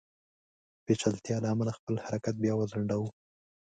[0.85, 3.09] پېچلتیا له امله خپل حرکت بیا وځنډاوه.